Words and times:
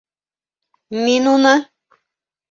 Мин 0.99 1.29
уны... 1.33 1.53